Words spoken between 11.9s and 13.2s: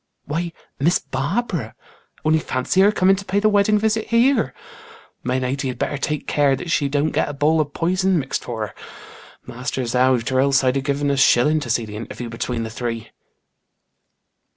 interview between the three."